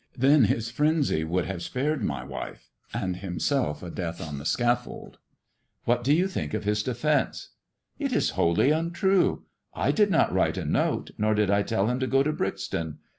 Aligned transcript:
Than 0.17 0.45
his 0.45 0.71
frenzy 0.71 1.23
would 1.23 1.45
have 1.45 1.61
spared 1.61 2.03
my 2.03 2.23
wife, 2.23 2.71
and 2.91 3.17
himself 3.17 3.83
a 3.83 3.91
death 3.91 4.19
on 4.19 4.39
the 4.39 4.45
scaifold."" 4.45 5.19
What 5.85 6.03
do 6.03 6.11
you 6.11 6.27
think 6.27 6.55
of 6.55 6.63
his 6.63 6.81
defence 6.81 7.49
1 7.97 8.07
""It 8.11 8.15
is 8.15 8.31
wholly 8.31 8.71
untrue. 8.71 9.45
I 9.75 9.91
did 9.91 10.09
not 10.09 10.33
write 10.33 10.57
a 10.57 10.65
note, 10.65 11.11
nor 11.19 11.35
did 11.35 11.51
I 11.51 11.61
tell 11.61 11.87
him 11.87 11.99
to 11.99 12.07
go 12.07 12.23
to 12.23 12.33
Brixton. 12.33 12.97